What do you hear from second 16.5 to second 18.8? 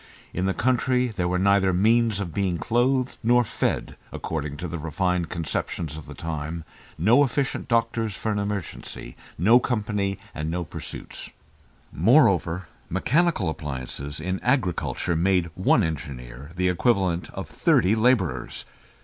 the equivalent of thirty labourers.